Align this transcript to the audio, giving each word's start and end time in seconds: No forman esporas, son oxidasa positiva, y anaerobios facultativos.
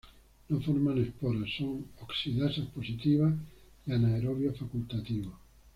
No 0.49 0.59
forman 0.59 0.97
esporas, 0.97 1.47
son 1.59 1.85
oxidasa 2.01 2.63
positiva, 2.73 3.31
y 3.85 3.91
anaerobios 3.91 4.57
facultativos. 4.57 5.35